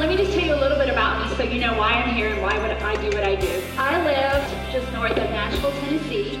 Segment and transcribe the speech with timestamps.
[0.00, 2.14] let me just tell you a little bit about me so you know why I'm
[2.14, 3.62] here and why would I do what I do.
[3.76, 6.36] I live just north of Nashville, Tennessee.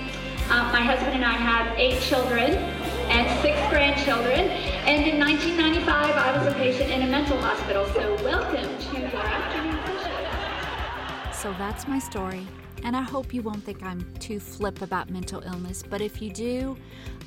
[0.48, 2.52] Um, my husband and I have eight children
[3.12, 4.48] and six grandchildren.
[4.88, 7.84] And in 1995, I was a patient in a mental hospital.
[7.88, 11.32] So welcome to your afternoon session.
[11.34, 12.46] So that's my story.
[12.82, 16.30] And I hope you won't think I'm too flip about mental illness, but if you
[16.30, 16.78] do,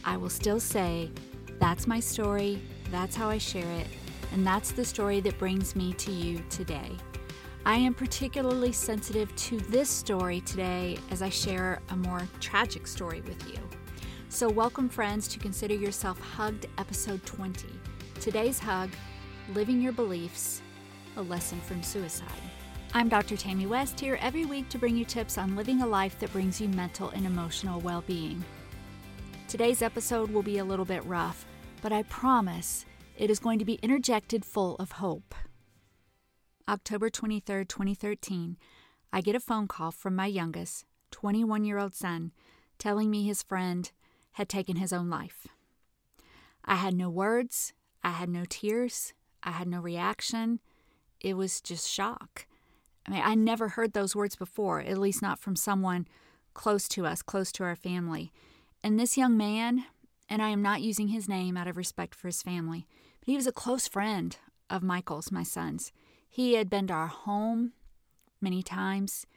[0.04, 1.12] I will still say
[1.60, 2.60] that's my story,
[2.90, 3.88] that's how I share it,
[4.34, 6.92] and that's the story that brings me to you today.
[7.66, 13.22] I am particularly sensitive to this story today as I share a more tragic story
[13.22, 13.60] with you.
[14.30, 17.68] So, welcome, friends, to Consider Yourself Hugged, episode 20.
[18.20, 18.90] Today's hug
[19.54, 20.64] Living Your Beliefs,
[21.16, 22.28] a lesson from suicide.
[22.96, 23.38] I'm Dr.
[23.38, 26.60] Tammy West here every week to bring you tips on living a life that brings
[26.60, 28.44] you mental and emotional well being.
[29.48, 31.46] Today's episode will be a little bit rough,
[31.84, 32.86] but I promise
[33.18, 35.36] it is going to be interjected full of hope.
[36.68, 38.58] October 23, 2013,
[39.12, 42.32] I get a phone call from my youngest, 21 year old son,
[42.80, 43.92] telling me his friend
[44.34, 45.48] had taken his own life.
[46.66, 50.60] I had no words, I had no tears, I had no reaction.
[51.20, 52.48] It was just shock.
[53.06, 56.08] I mean, I never heard those words before, at least not from someone
[56.54, 58.32] close to us, close to our family.
[58.84, 59.86] And this young man,
[60.34, 62.88] and I am not using his name out of respect for his family,
[63.20, 64.36] but he was a close friend
[64.68, 65.92] of Michael's, my son's.
[66.28, 67.74] He had been to our home
[68.42, 69.28] many times.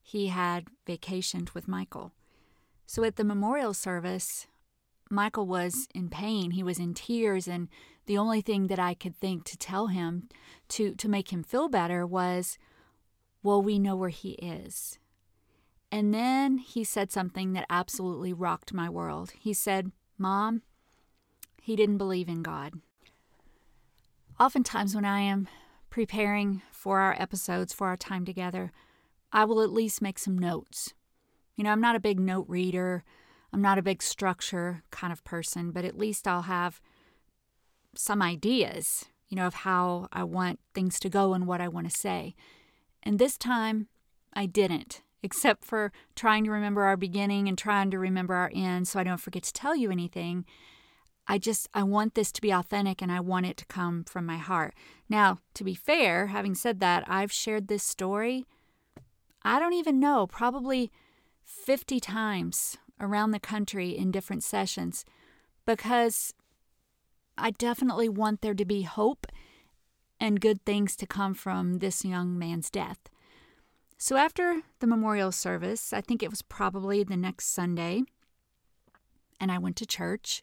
[0.00, 2.12] He had vacationed with Michael.
[2.86, 4.46] So at the memorial service,
[5.10, 6.52] Michael was in pain.
[6.52, 7.68] He was in tears, and
[8.06, 10.28] the only thing that I could think to tell him
[10.68, 12.58] to, to make him feel better was,
[13.42, 15.00] well, we know where he is.
[15.90, 19.32] And then he said something that absolutely rocked my world.
[19.36, 20.62] He said, Mom,
[21.60, 22.74] he didn't believe in God.
[24.38, 25.48] Oftentimes, when I am
[25.90, 28.72] preparing for our episodes, for our time together,
[29.32, 30.92] I will at least make some notes.
[31.56, 33.04] You know, I'm not a big note reader,
[33.52, 36.80] I'm not a big structure kind of person, but at least I'll have
[37.94, 41.88] some ideas, you know, of how I want things to go and what I want
[41.88, 42.34] to say.
[43.04, 43.86] And this time,
[44.32, 48.86] I didn't, except for trying to remember our beginning and trying to remember our end
[48.86, 50.44] so I don't forget to tell you anything.
[51.26, 54.26] I just I want this to be authentic and I want it to come from
[54.26, 54.74] my heart.
[55.08, 58.44] Now, to be fair, having said that, I've shared this story
[59.44, 60.90] I don't even know, probably
[61.44, 65.04] 50 times around the country in different sessions
[65.66, 66.32] because
[67.36, 69.26] I definitely want there to be hope
[70.18, 72.98] and good things to come from this young man's death.
[73.96, 78.02] So after the memorial service, I think it was probably the next Sunday,
[79.40, 80.42] and I went to church.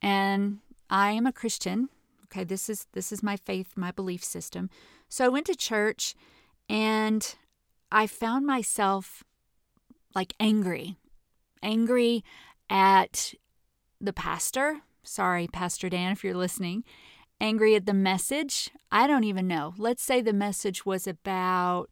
[0.00, 0.58] And
[0.90, 1.88] I am a Christian.
[2.24, 4.68] Okay, this is this is my faith, my belief system.
[5.08, 6.14] So I went to church
[6.68, 7.34] and
[7.92, 9.22] I found myself
[10.14, 10.96] like angry.
[11.62, 12.24] Angry
[12.68, 13.34] at
[14.00, 14.80] the pastor.
[15.04, 16.84] Sorry, Pastor Dan, if you're listening
[17.42, 18.70] angry at the message.
[18.90, 19.74] I don't even know.
[19.76, 21.90] Let's say the message was about,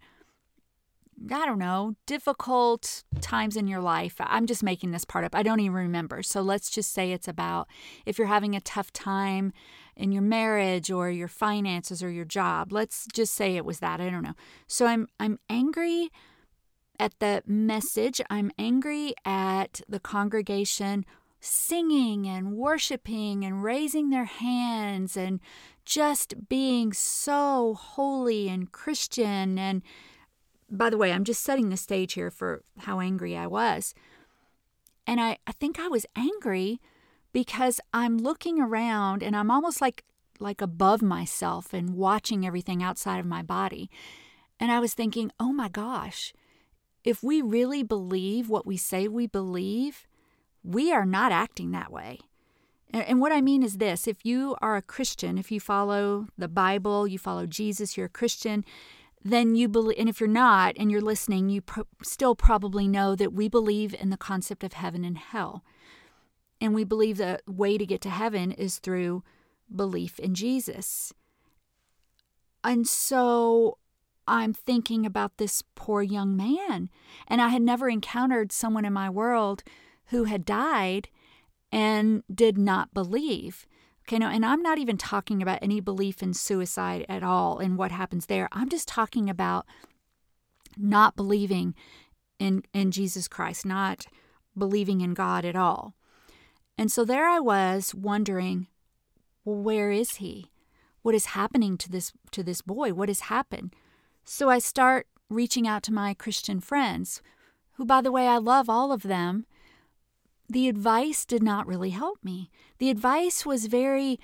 [1.29, 4.15] I don't know, difficult times in your life.
[4.21, 5.35] I'm just making this part up.
[5.35, 6.23] I don't even remember.
[6.23, 7.69] So let's just say it's about
[8.07, 9.53] if you're having a tough time
[9.97, 12.73] in your marriage or your finances or your job.
[12.73, 14.01] Let's just say it was that.
[14.01, 14.35] I don't know.
[14.67, 16.11] So I'm I'm angry
[16.99, 18.21] at the message.
[18.31, 21.05] I'm angry at the congregation
[21.41, 25.41] singing and worshiping and raising their hands and
[25.85, 29.59] just being so holy and Christian.
[29.59, 29.83] And
[30.71, 33.95] by the way, I'm just setting the stage here for how angry I was.
[35.07, 36.81] And I, I think I was angry
[37.33, 40.05] because I'm looking around and I'm almost like
[40.39, 43.91] like above myself and watching everything outside of my body.
[44.59, 46.33] And I was thinking, oh my gosh,
[47.05, 50.07] if we really believe what we say we believe,
[50.63, 52.21] we are not acting that way.
[52.93, 56.49] And what I mean is this if you are a Christian, if you follow the
[56.49, 58.65] Bible, you follow Jesus, you're a Christian,
[59.23, 63.15] then you believe, and if you're not and you're listening, you pro- still probably know
[63.15, 65.63] that we believe in the concept of heaven and hell.
[66.61, 69.23] And we believe the way to get to heaven is through
[69.75, 71.13] belief in Jesus.
[72.63, 73.79] And so
[74.27, 76.89] I'm thinking about this poor young man.
[77.27, 79.63] And I had never encountered someone in my world
[80.07, 81.09] who had died
[81.73, 83.67] and did not believe.
[84.11, 87.79] Okay, no, and I'm not even talking about any belief in suicide at all and
[87.79, 88.49] what happens there.
[88.51, 89.67] I'm just talking about
[90.77, 91.77] not believing
[92.41, 94.07] in in Jesus Christ, not
[94.59, 95.95] believing in God at all.
[96.77, 98.67] And so there I was wondering,
[99.45, 100.51] well, where is he?
[101.03, 102.93] what is happening to this to this boy?
[102.93, 103.75] What has happened?
[104.25, 107.23] So I start reaching out to my Christian friends,
[107.75, 109.47] who by the way I love all of them.
[110.51, 112.51] The advice did not really help me.
[112.79, 114.19] The advice was very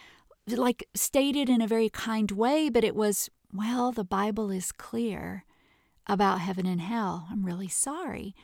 [0.49, 5.45] like stated in a very kind way, but it was, well, the Bible is clear
[6.07, 7.29] about heaven and hell.
[7.31, 8.35] I'm really sorry.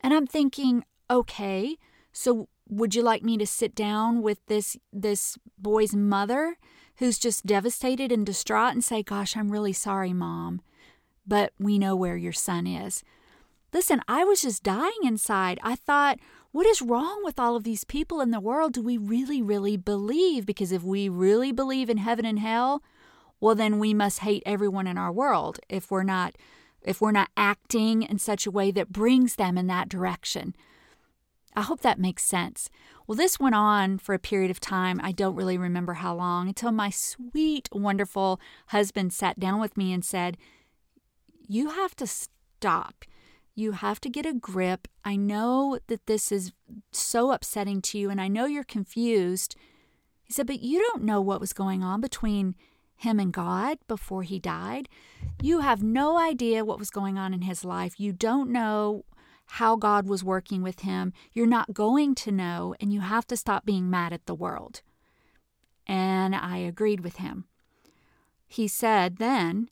[0.00, 1.76] And I'm thinking, okay,
[2.12, 6.56] so would you like me to sit down with this this boy's mother
[6.96, 10.60] who's just devastated and distraught and say, "Gosh, I'm really sorry, mom,
[11.26, 13.02] but we know where your son is."
[13.72, 15.58] Listen, I was just dying inside.
[15.62, 16.20] I thought,
[16.54, 18.74] what is wrong with all of these people in the world?
[18.74, 20.46] Do we really, really believe?
[20.46, 22.80] Because if we really believe in heaven and hell,
[23.40, 26.36] well, then we must hate everyone in our world if we're not
[26.80, 30.54] if we're not acting in such a way that brings them in that direction.
[31.56, 32.70] I hope that makes sense.
[33.08, 35.00] Well, this went on for a period of time.
[35.02, 39.92] I don't really remember how long until my sweet, wonderful husband sat down with me
[39.92, 40.36] and said,
[41.48, 43.04] You have to stop.
[43.54, 44.88] You have to get a grip.
[45.04, 46.52] I know that this is
[46.90, 49.54] so upsetting to you, and I know you're confused.
[50.24, 52.56] He said, But you don't know what was going on between
[52.96, 54.88] him and God before he died.
[55.42, 58.00] You have no idea what was going on in his life.
[58.00, 59.04] You don't know
[59.46, 61.12] how God was working with him.
[61.32, 64.82] You're not going to know, and you have to stop being mad at the world.
[65.86, 67.44] And I agreed with him.
[68.46, 69.68] He said then,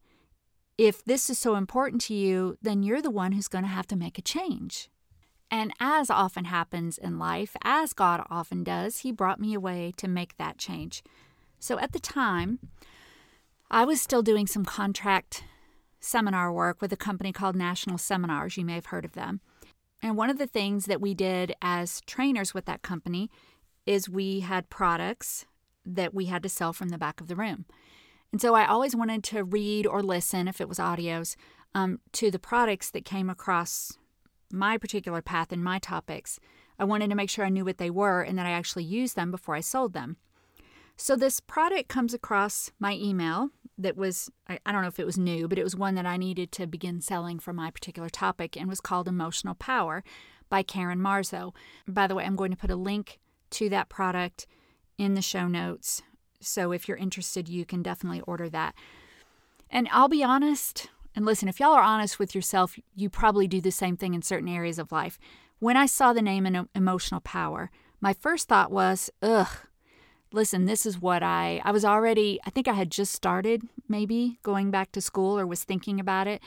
[0.82, 3.86] if this is so important to you, then you're the one who's going to have
[3.86, 4.90] to make a change.
[5.48, 10.08] And as often happens in life, as God often does, He brought me away to
[10.08, 11.04] make that change.
[11.60, 12.58] So at the time,
[13.70, 15.44] I was still doing some contract
[16.00, 18.56] seminar work with a company called National Seminars.
[18.56, 19.40] You may have heard of them.
[20.02, 23.30] And one of the things that we did as trainers with that company
[23.86, 25.46] is we had products
[25.86, 27.66] that we had to sell from the back of the room.
[28.32, 31.36] And so I always wanted to read or listen, if it was audios,
[31.74, 33.98] um, to the products that came across
[34.50, 36.38] my particular path and my topics.
[36.78, 39.16] I wanted to make sure I knew what they were and that I actually used
[39.16, 40.16] them before I sold them.
[40.96, 43.48] So this product comes across my email
[43.78, 46.06] that was, I, I don't know if it was new, but it was one that
[46.06, 50.04] I needed to begin selling for my particular topic and was called Emotional Power
[50.48, 51.54] by Karen Marzo.
[51.88, 53.18] By the way, I'm going to put a link
[53.52, 54.46] to that product
[54.98, 56.02] in the show notes.
[56.44, 58.74] So if you're interested, you can definitely order that.
[59.70, 63.60] And I'll be honest, and listen, if y'all are honest with yourself, you probably do
[63.60, 65.18] the same thing in certain areas of life.
[65.58, 69.48] When I saw the name Emotional Power, my first thought was, ugh,
[70.32, 74.38] listen, this is what I I was already I think I had just started maybe
[74.42, 76.42] going back to school or was thinking about it.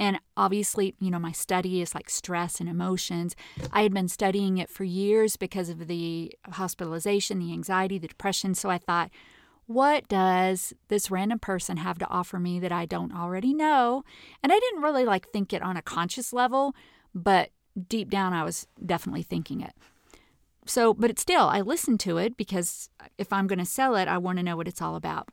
[0.00, 3.34] And obviously, you know, my study is like stress and emotions.
[3.72, 8.54] I had been studying it for years because of the hospitalization, the anxiety, the depression.
[8.54, 9.10] So I thought,
[9.68, 14.02] what does this random person have to offer me that I don't already know?
[14.42, 16.74] And I didn't really like think it on a conscious level,
[17.14, 17.50] but
[17.86, 19.74] deep down I was definitely thinking it.
[20.64, 22.88] So, but it still, I listen to it because
[23.18, 25.28] if I'm going to sell it, I want to know what it's all about.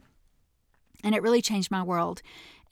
[1.01, 2.21] And it really changed my world.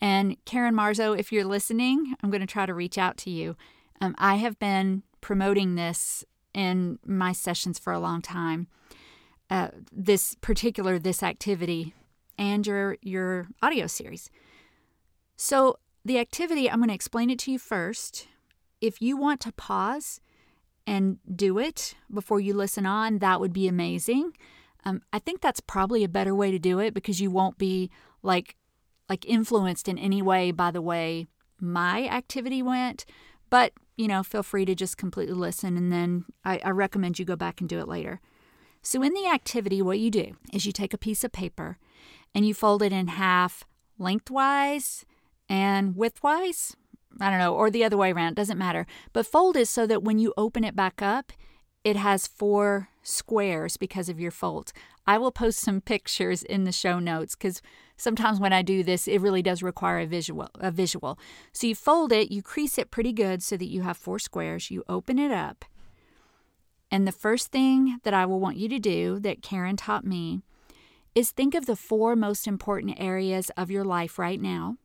[0.01, 3.56] And Karen Marzo, if you're listening, I'm going to try to reach out to you.
[4.01, 8.68] Um, I have been promoting this in my sessions for a long time.
[9.53, 11.94] Uh, this particular this activity
[12.39, 14.31] and your your audio series.
[15.35, 18.28] So the activity, I'm going to explain it to you first.
[18.81, 20.19] If you want to pause
[20.87, 24.33] and do it before you listen on, that would be amazing.
[24.85, 27.92] Um, I think that's probably a better way to do it because you won't be
[28.23, 28.56] like
[29.07, 31.28] like influenced in any way by the way
[31.59, 33.06] my activity went.
[33.51, 37.25] But you know, feel free to just completely listen, and then I, I recommend you
[37.25, 38.19] go back and do it later.
[38.83, 41.78] So in the activity, what you do is you take a piece of paper
[42.35, 43.63] and you fold it in half
[43.97, 45.06] lengthwise
[45.47, 46.75] and widthwise,
[47.19, 48.85] I don't know, or the other way around, doesn't matter.
[49.13, 51.31] But fold is so that when you open it back up,
[51.85, 54.73] it has four squares because of your folds.
[55.07, 57.61] I will post some pictures in the show notes because
[57.95, 60.49] sometimes when I do this, it really does require a visual.
[60.56, 61.18] A visual.
[61.54, 64.71] So you fold it, you crease it pretty good so that you have four squares.
[64.71, 65.66] You open it up,
[66.94, 70.44] and the first thing that I will want you to do that Karen taught me
[71.16, 74.78] is think of the four most important areas of your life right now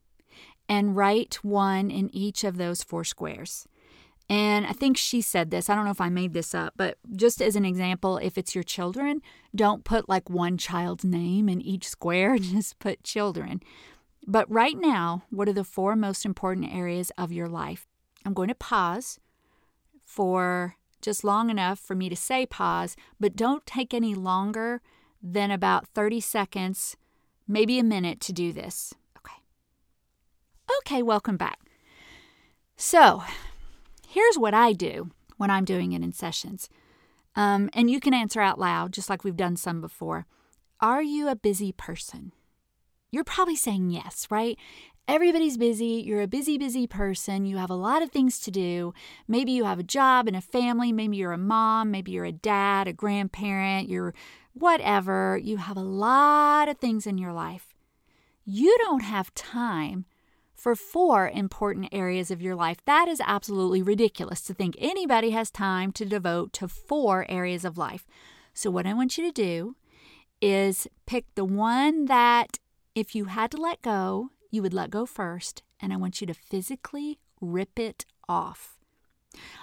[0.70, 3.68] and write one in each of those four squares.
[4.26, 5.68] And I think she said this.
[5.68, 8.54] I don't know if I made this up, but just as an example, if it's
[8.54, 9.20] your children,
[9.54, 13.60] don't put like one child's name in each square, just put children.
[14.26, 17.86] But right now, what are the four most important areas of your life?
[18.24, 19.20] I'm going to pause
[20.06, 24.80] for just long enough for me to say pause, but don't take any longer
[25.22, 26.96] than about 30 seconds
[27.48, 28.94] maybe a minute to do this.
[29.16, 29.42] Okay.
[30.80, 31.58] Okay, welcome back.
[32.76, 33.24] So,
[34.06, 36.68] here's what I do when I'm doing it in sessions.
[37.34, 40.26] Um, and you can answer out loud, just like we've done some before.
[40.80, 42.32] Are you a busy person?
[43.10, 44.58] You're probably saying yes, right?
[45.08, 46.04] Everybody's busy.
[46.06, 47.46] You're a busy, busy person.
[47.46, 48.92] You have a lot of things to do.
[49.26, 50.92] Maybe you have a job and a family.
[50.92, 51.90] Maybe you're a mom.
[51.90, 53.88] Maybe you're a dad, a grandparent.
[53.88, 54.12] You're
[54.52, 55.40] whatever.
[55.42, 57.74] You have a lot of things in your life.
[58.44, 60.04] You don't have time
[60.54, 62.84] for four important areas of your life.
[62.84, 67.78] That is absolutely ridiculous to think anybody has time to devote to four areas of
[67.78, 68.06] life.
[68.52, 69.76] So, what I want you to do
[70.42, 72.58] is pick the one that
[72.94, 76.26] if you had to let go, you would let go first, and I want you
[76.26, 78.78] to physically rip it off.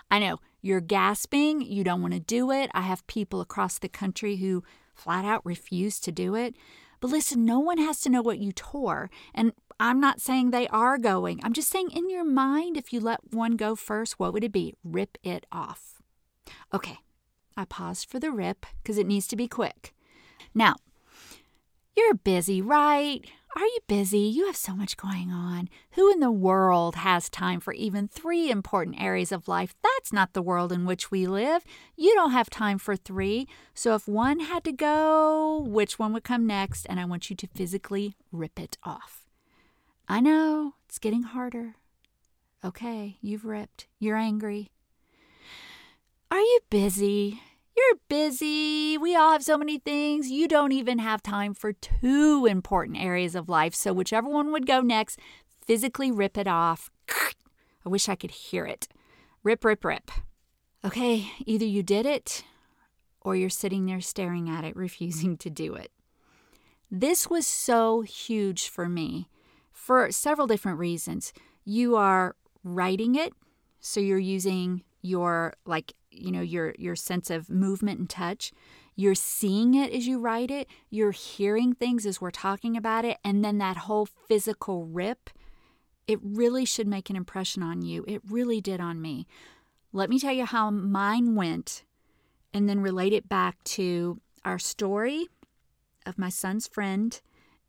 [0.10, 2.70] I know you're gasping, you don't want to do it.
[2.74, 4.64] I have people across the country who
[4.94, 6.56] flat out refuse to do it.
[7.00, 9.10] But listen, no one has to know what you tore.
[9.34, 11.40] And I'm not saying they are going.
[11.44, 14.52] I'm just saying, in your mind, if you let one go first, what would it
[14.52, 14.74] be?
[14.84, 16.02] Rip it off.
[16.74, 17.00] Okay,
[17.58, 19.94] I paused for the rip because it needs to be quick.
[20.54, 20.76] Now,
[21.96, 23.22] you're busy, right?
[23.58, 24.20] Are you busy?
[24.20, 25.70] You have so much going on.
[25.92, 29.74] Who in the world has time for even three important areas of life?
[29.82, 31.64] That's not the world in which we live.
[31.96, 33.48] You don't have time for three.
[33.74, 36.86] So if one had to go, which one would come next?
[36.90, 39.26] And I want you to physically rip it off.
[40.06, 41.76] I know, it's getting harder.
[42.64, 43.88] Okay, you've ripped.
[44.00, 44.72] You're angry.
[46.30, 47.40] Are you busy?
[47.76, 48.98] You're busy.
[48.98, 50.32] We all have so many things.
[50.32, 53.76] You don't even have time for two important areas of life.
[53.76, 55.20] So, whichever one would go next,
[55.66, 56.90] physically rip it off.
[57.86, 58.88] I wish I could hear it.
[59.44, 60.10] Rip, rip, rip.
[60.86, 62.44] Okay, either you did it
[63.22, 65.92] or you're sitting there staring at it, refusing to do it.
[66.90, 69.28] This was so huge for me
[69.72, 71.34] for several different reasons.
[71.66, 73.34] You are writing it,
[73.80, 78.52] so you're using your like you know your your sense of movement and touch.
[78.96, 80.68] You're seeing it as you write it.
[80.90, 83.18] You're hearing things as we're talking about it.
[83.26, 85.30] And then that whole physical rip
[86.08, 88.06] it really should make an impression on you.
[88.08, 89.28] It really did on me.
[89.92, 91.84] Let me tell you how mine went
[92.54, 95.28] and then relate it back to our story
[96.06, 97.20] of my son's friend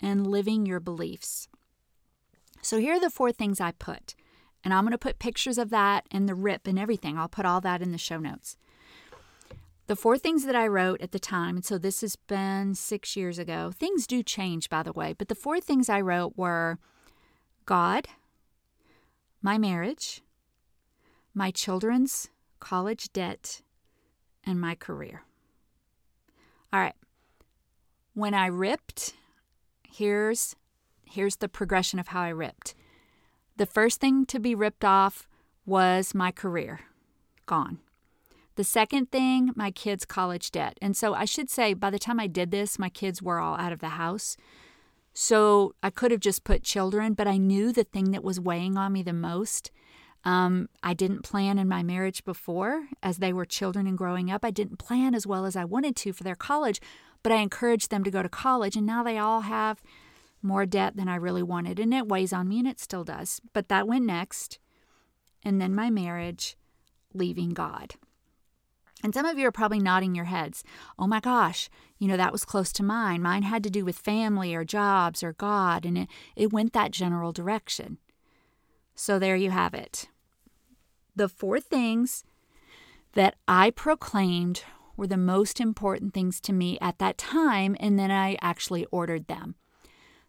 [0.01, 1.49] and living your beliefs.
[2.61, 4.15] So here are the four things i put
[4.67, 7.17] and I'm going to put pictures of that and the rip and everything.
[7.17, 8.57] I'll put all that in the show notes.
[9.87, 13.15] The four things that I wrote at the time, and so this has been six
[13.15, 13.71] years ago.
[13.73, 16.81] Things do change, by the way, but the four things I wrote were
[17.65, 18.09] God,
[19.41, 20.21] my marriage,
[21.33, 23.63] my children's college debt,
[24.43, 25.23] and my career.
[26.73, 26.97] All right.
[28.15, 29.15] When I ripped,
[29.89, 30.57] here's
[31.05, 32.75] here's the progression of how I ripped.
[33.57, 35.29] The first thing to be ripped off
[35.65, 36.81] was my career,
[37.47, 37.79] gone.
[38.57, 40.79] The second thing, my kids' college debt.
[40.81, 43.57] And so I should say, by the time I did this, my kids were all
[43.57, 44.37] out of the house.
[45.13, 48.77] So I could have just put children, but I knew the thing that was weighing
[48.77, 49.71] on me the most.
[50.25, 54.45] Um, I didn't plan in my marriage before, as they were children and growing up.
[54.45, 56.81] I didn't plan as well as I wanted to for their college,
[57.23, 59.83] but I encouraged them to go to college, and now they all have
[60.47, 63.41] more debt than I really wanted, and it weighs on me, and it still does.
[63.53, 64.59] But that went next.
[65.43, 66.57] And then my marriage,
[67.13, 67.95] leaving God.
[69.03, 70.65] And some of you are probably nodding your heads.
[70.99, 73.23] Oh my gosh, you know, that was close to mine.
[73.23, 76.93] Mine had to do with family or jobs or God, and it, it went that
[76.93, 77.99] general direction.
[78.95, 80.09] So there you have it.
[81.15, 82.25] The four things
[83.13, 84.65] that I proclaimed
[84.97, 89.27] were the most important things to me at that time, and then I actually ordered
[89.27, 89.57] them.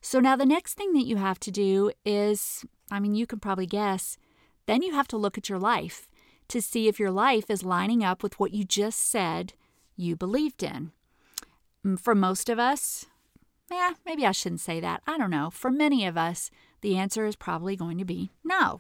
[0.02, 3.40] So now the next thing that you have to do is I mean, you can
[3.40, 4.18] probably guess,
[4.66, 6.08] then you have to look at your life
[6.48, 9.54] to see if your life is lining up with what you just said
[9.96, 10.92] you believed in.
[11.98, 13.06] For most of us,
[13.72, 15.02] yeah, maybe I shouldn't say that.
[15.06, 15.50] I don't know.
[15.50, 16.50] For many of us,
[16.82, 18.80] the answer is probably going to be no.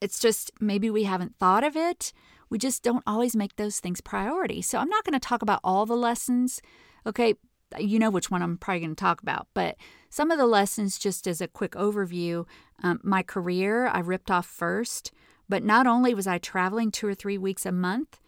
[0.00, 2.12] It's just maybe we haven't thought of it.
[2.50, 4.62] We just don't always make those things priority.
[4.62, 6.62] So I'm not going to talk about all the lessons,
[7.06, 7.34] okay?
[7.78, 9.76] You know which one I'm probably going to talk about, but
[10.10, 12.46] some of the lessons, just as a quick overview
[12.82, 15.12] um, my career, I ripped off first,
[15.48, 18.20] but not only was I traveling two or three weeks a month,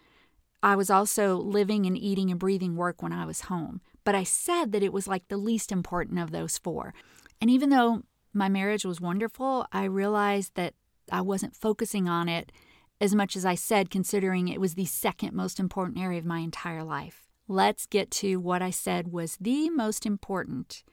[0.62, 3.80] I was also living and eating and breathing work when I was home.
[4.04, 6.92] But I said that it was like the least important of those four.
[7.40, 8.02] And even though
[8.34, 10.74] my marriage was wonderful, I realized that
[11.10, 12.52] I wasn't focusing on it
[13.00, 16.40] as much as I said, considering it was the second most important area of my
[16.40, 17.29] entire life.
[17.50, 20.84] Let's get to what I said was the most important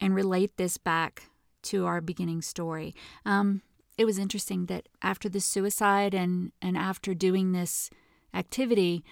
[0.00, 1.24] and relate this back
[1.62, 2.94] to our beginning story.
[3.26, 3.62] Um,
[3.96, 7.90] it was interesting that after the suicide and, and after doing this
[8.32, 9.02] activity,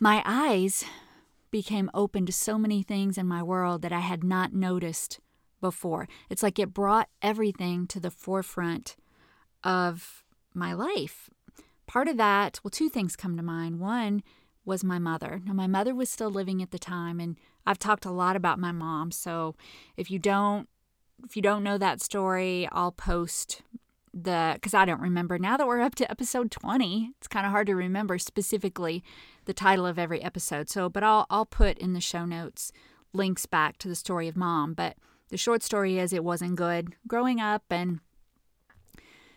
[0.00, 0.84] my eyes
[1.52, 5.20] became open to so many things in my world that I had not noticed
[5.60, 6.08] before.
[6.28, 8.96] It's like it brought everything to the forefront
[9.62, 11.30] of my life.
[11.86, 13.78] Part of that, well, two things come to mind.
[13.78, 14.24] One
[14.64, 15.40] was my mother.
[15.44, 18.58] Now, my mother was still living at the time, and I've talked a lot about
[18.58, 19.10] my mom.
[19.10, 19.54] So
[19.96, 20.68] if you don't
[21.24, 23.62] if you don't know that story, I'll post
[24.12, 27.12] the because I don't remember now that we're up to episode 20.
[27.18, 29.02] It's kind of hard to remember specifically
[29.44, 30.68] the title of every episode.
[30.68, 32.72] So, but I'll I'll put in the show notes
[33.12, 34.74] links back to the story of mom.
[34.74, 34.96] But
[35.30, 38.00] the short story is it wasn't good growing up, and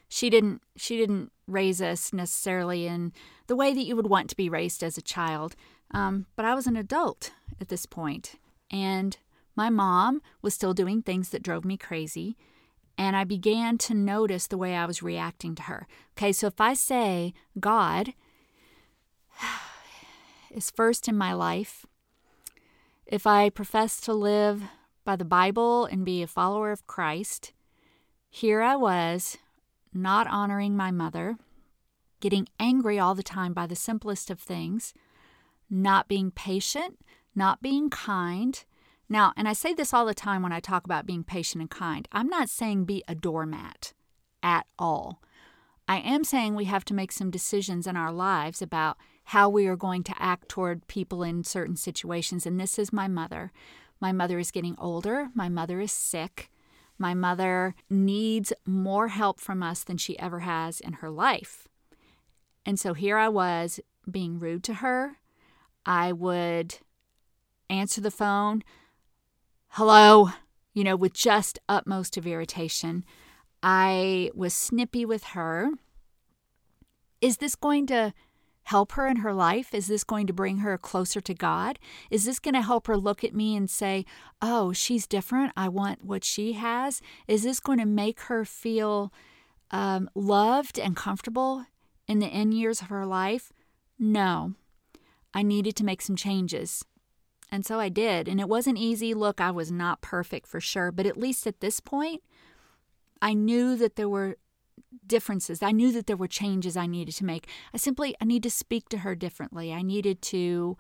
[0.08, 3.14] she didn't she didn't raise us necessarily in
[3.48, 5.56] the way that you would want to be raised as a child.
[5.92, 8.36] Um, but I was an adult at this point,
[8.70, 9.18] and
[9.56, 12.38] my mom was still doing things that drove me crazy,
[12.98, 15.88] and I began to notice the way I was reacting to her.
[16.18, 18.14] Okay, so if I say God
[20.52, 21.86] is first in my life,
[23.06, 24.64] if I profess to live
[25.06, 27.54] by the Bible and be a follower of Christ,
[28.30, 29.38] here I was,
[29.94, 31.38] not honoring my mother,
[32.20, 34.94] getting angry all the time by the simplest of things,
[35.70, 37.00] not being patient,
[37.36, 38.64] not being kind,
[39.10, 41.70] now, and I say this all the time when I talk about being patient and
[41.70, 43.94] kind, I'm not saying be a doormat
[44.44, 45.22] at all.
[45.88, 49.68] I am saying we have to make some decisions in our lives about how we
[49.68, 52.46] are going to act toward people in certain situations.
[52.46, 53.54] And this is my mother.
[54.02, 55.30] My mother is getting older.
[55.34, 56.50] My mother is sick.
[56.98, 61.68] My mother needs more help from us than she ever has in her life.
[62.68, 63.80] And so here I was
[64.12, 65.20] being rude to her.
[65.86, 66.76] I would
[67.70, 68.62] answer the phone
[69.70, 70.32] hello,
[70.74, 73.06] you know, with just utmost of irritation.
[73.64, 75.70] I was snippy with her.
[77.22, 78.14] Is this going to
[78.64, 79.74] help her in her life?
[79.74, 81.80] Is this going to bring her closer to God?
[82.12, 84.06] Is this going to help her look at me and say,
[84.42, 85.54] oh, she's different?
[85.56, 87.02] I want what she has?
[87.30, 89.14] Is this going to make her feel
[89.72, 91.66] um, loved and comfortable
[92.08, 93.52] in the end years of her life?
[94.00, 94.54] No.
[95.34, 96.86] I needed to make some changes.
[97.52, 98.28] And so I did.
[98.28, 99.14] And it wasn't easy.
[99.14, 100.92] Look, I was not perfect for sure.
[100.92, 102.22] But at least at this point,
[103.22, 104.38] I knew that there were
[105.06, 105.64] differences.
[105.64, 107.48] I knew that there were changes I needed to make.
[107.74, 109.74] I simply I need to speak to her differently.
[109.74, 110.78] I needed to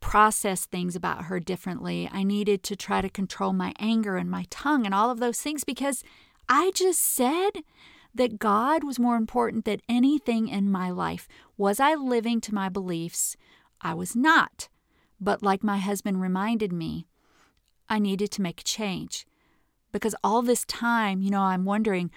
[0.00, 2.08] process things about her differently.
[2.12, 5.40] I needed to try to control my anger and my tongue and all of those
[5.40, 6.02] things because
[6.48, 7.62] I just said
[8.14, 11.26] that God was more important than anything in my life.
[11.56, 13.36] Was I living to my beliefs?
[13.80, 14.68] I was not.
[15.20, 17.06] But like my husband reminded me,
[17.88, 19.26] I needed to make a change.
[19.92, 22.10] Because all this time, you know, I'm wondering,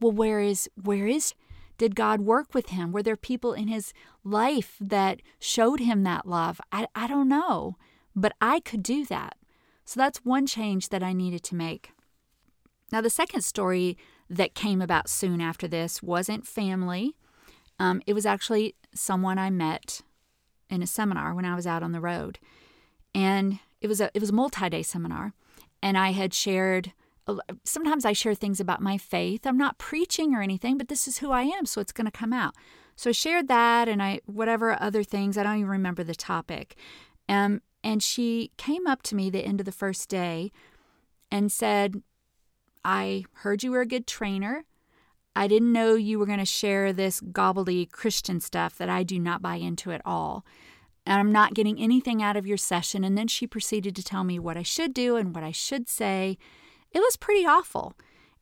[0.00, 1.34] well, where is, where is,
[1.78, 2.92] did God work with him?
[2.92, 6.60] Were there people in his life that showed him that love?
[6.70, 7.76] I, I don't know,
[8.14, 9.36] but I could do that.
[9.84, 11.90] So that's one change that I needed to make.
[12.92, 13.98] Now, the second story
[14.30, 17.14] that came about soon after this wasn't family.
[17.78, 20.02] Um, it was actually someone I met
[20.70, 22.38] in a seminar when I was out on the road,
[23.14, 25.32] and it was a it was a multi day seminar,
[25.82, 26.92] and I had shared.
[27.64, 29.46] Sometimes I share things about my faith.
[29.46, 32.10] I'm not preaching or anything, but this is who I am, so it's going to
[32.10, 32.54] come out.
[32.96, 35.38] So I shared that, and I whatever other things.
[35.38, 36.76] I don't even remember the topic.
[37.28, 40.52] Um, and she came up to me the end of the first day,
[41.30, 42.02] and said,
[42.84, 44.64] "I heard you were a good trainer."
[45.36, 49.18] I didn't know you were going to share this gobbledy Christian stuff that I do
[49.18, 50.44] not buy into at all.
[51.04, 53.02] And I'm not getting anything out of your session.
[53.02, 55.88] And then she proceeded to tell me what I should do and what I should
[55.88, 56.38] say.
[56.92, 57.94] It was pretty awful.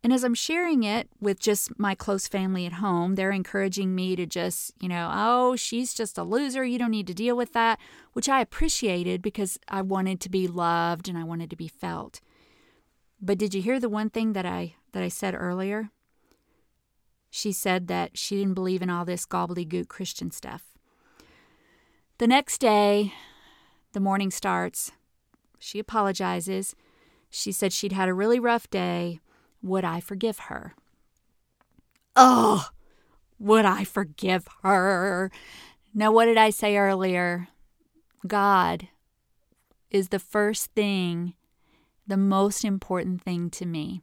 [0.05, 4.17] And as I'm sharing it with just my close family at home, they're encouraging me
[4.17, 6.65] to just, you know, oh, she's just a loser.
[6.65, 7.79] You don't need to deal with that,
[8.13, 12.21] which I appreciated because I wanted to be loved and I wanted to be felt.
[13.25, 15.91] But did you hear the one thing that I that I said earlier?
[17.31, 20.65] She said that she didn't believe in all this gobbledygook Christian stuff.
[22.19, 23.15] The next day,
[23.93, 24.91] the morning starts.
[25.59, 26.75] She apologizes.
[27.31, 29.21] She said she'd had a really rough day.
[29.63, 30.75] Would I forgive her?
[32.17, 32.69] Oh,
[33.39, 35.31] would I forgive her?
[35.95, 37.49] Now, what did I say earlier?
[38.27, 38.89] God
[39.91, 41.35] is the first thing,
[42.13, 44.03] the most important thing to me.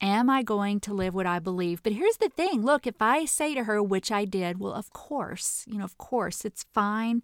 [0.00, 1.82] Am I going to live what I believe?
[1.82, 4.94] But here's the thing look, if I say to her, which I did, well, of
[4.94, 7.22] course, you know, of course, it's fine.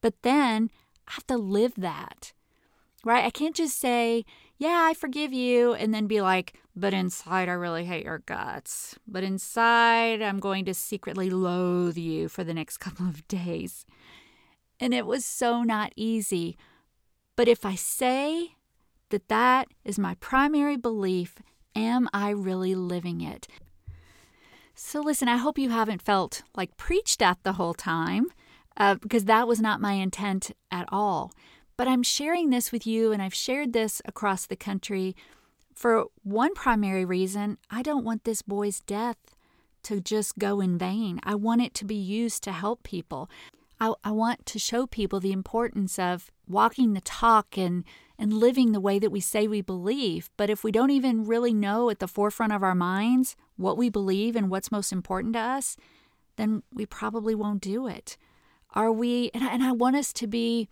[0.00, 0.72] But then
[1.06, 2.32] I have to live that,
[3.04, 3.24] right?
[3.24, 4.24] I can't just say,
[4.58, 8.98] yeah, I forgive you, and then be like, but inside, I really hate your guts.
[9.06, 13.86] But inside, I'm going to secretly loathe you for the next couple of days.
[14.80, 16.56] And it was so not easy.
[17.36, 18.55] But if I say
[19.10, 21.36] that that is my primary belief,
[21.74, 23.46] am I really living it?
[24.74, 28.26] So, listen, I hope you haven't felt like preached at the whole time,
[28.76, 31.32] uh, because that was not my intent at all.
[31.76, 35.16] But I'm sharing this with you, and I've shared this across the country
[35.74, 39.18] for one primary reason I don't want this boy's death
[39.84, 41.20] to just go in vain.
[41.22, 43.30] I want it to be used to help people.
[43.78, 47.84] I, I want to show people the importance of walking the talk and,
[48.18, 50.30] and living the way that we say we believe.
[50.36, 53.88] But if we don't even really know at the forefront of our minds what we
[53.88, 55.76] believe and what's most important to us,
[56.36, 58.16] then we probably won't do it.
[58.74, 60.68] Are we, and I, and I want us to be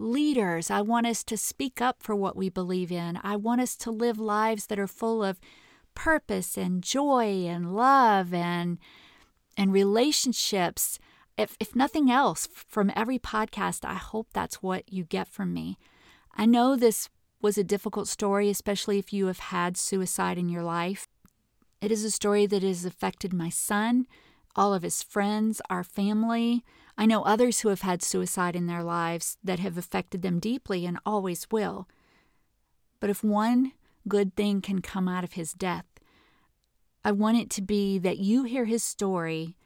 [0.00, 0.70] leaders.
[0.70, 3.20] I want us to speak up for what we believe in.
[3.22, 5.40] I want us to live lives that are full of
[5.94, 8.78] purpose and joy and love and
[9.56, 10.98] and relationships.
[11.36, 15.78] If if nothing else from every podcast, I hope that's what you get from me.
[16.34, 17.08] I know this
[17.42, 21.08] was a difficult story, especially if you have had suicide in your life.
[21.80, 24.06] It is a story that has affected my son,
[24.54, 26.64] all of his friends, our family.
[26.98, 30.84] I know others who have had suicide in their lives that have affected them deeply
[30.84, 31.88] and always will.
[33.00, 33.72] But if one
[34.06, 35.86] good thing can come out of his death,
[37.02, 39.56] I want it to be that you hear his story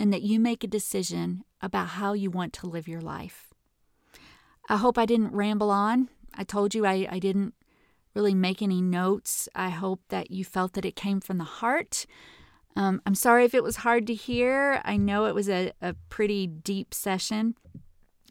[0.00, 3.52] and that you make a decision about how you want to live your life.
[4.68, 6.08] I hope I didn't ramble on.
[6.34, 7.54] I told you I, I didn't
[8.14, 9.48] really make any notes.
[9.54, 12.06] I hope that you felt that it came from the heart
[12.78, 14.80] um, I'm sorry if it was hard to hear.
[14.84, 17.56] I know it was a, a pretty deep session,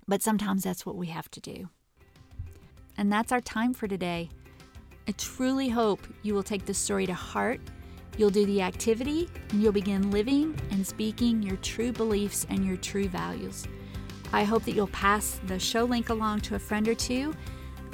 [0.08, 1.70] but sometimes that's what we have to do.
[2.98, 4.30] And that's our time for today.
[5.06, 7.60] I truly hope you will take this story to heart.
[8.18, 12.78] You'll do the activity and you'll begin living and speaking your true beliefs and your
[12.78, 13.68] true values.
[14.34, 17.34] I hope that you'll pass the show link along to a friend or two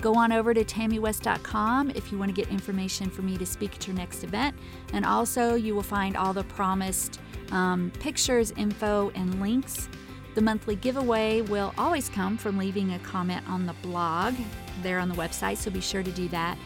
[0.03, 3.75] Go on over to tammywest.com if you want to get information for me to speak
[3.75, 4.53] at your next event.
[4.91, 9.87] And also, you will find all the promised um, pictures, info, and links.
[10.35, 14.33] The monthly giveaway will always come from leaving a comment on the blog
[14.81, 16.57] there on the website, so be sure to do that.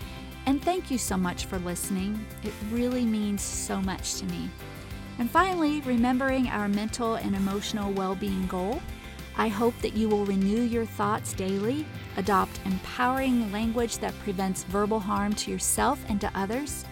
[0.47, 2.19] And thank you so much for listening.
[2.41, 4.49] It really means so much to me.
[5.19, 8.81] And finally, remembering our mental and emotional well being goal.
[9.37, 11.85] I hope that you will renew your thoughts daily,
[12.17, 16.85] adopt empowering language that prevents verbal harm to yourself and to others,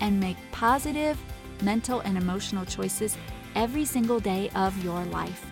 [0.00, 1.18] and make positive
[1.62, 3.16] mental and emotional choices
[3.56, 5.44] every single day of your life.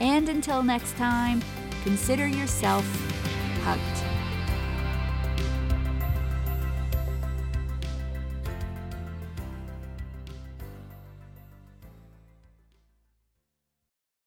[0.00, 1.42] And until next time,
[1.82, 2.84] consider yourself
[3.64, 4.07] hugged.